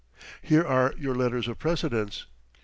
Here 0.41 0.65
are 0.65 0.95
your 0.97 1.13
letters 1.13 1.47
of 1.47 1.59
precedence. 1.59 2.25